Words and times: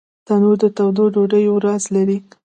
تنور 0.25 0.55
د 0.61 0.63
تودو 0.77 1.03
ډوډیو 1.13 1.53
راز 1.65 1.83
لري 1.95 2.17